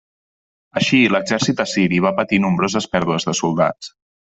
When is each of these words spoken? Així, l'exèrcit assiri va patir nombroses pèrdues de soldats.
Així, 0.81 1.01
l'exèrcit 1.17 1.63
assiri 1.67 2.03
va 2.09 2.15
patir 2.23 2.43
nombroses 2.49 2.93
pèrdues 2.97 3.33
de 3.33 3.41
soldats. 3.47 3.97